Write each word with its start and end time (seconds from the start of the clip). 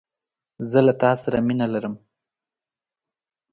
زه 0.69 0.79
له 0.87 0.93
تا 1.01 1.11
سره 1.23 1.37
مینه 1.47 1.67
لرم 1.73 1.95